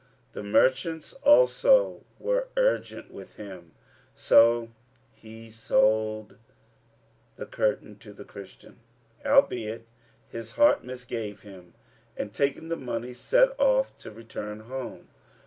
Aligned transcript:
The 0.33 0.41
merchants 0.41 1.13
also 1.21 2.03
were 2.17 2.47
urgent 2.57 3.11
with 3.11 3.35
him; 3.35 3.73
so 4.15 4.69
he 5.13 5.51
sold 5.51 6.37
the 7.35 7.45
curtain 7.45 7.99
to 7.99 8.11
the 8.11 8.25
Christian, 8.25 8.79
albeit 9.23 9.85
his 10.27 10.53
heart 10.53 10.83
misgave 10.83 11.41
him; 11.41 11.75
and, 12.17 12.33
taking 12.33 12.69
the 12.69 12.77
money, 12.77 13.13
set 13.13 13.49
off 13.59 13.95
to 13.99 14.09
return 14.09 14.61
home. 14.61 15.07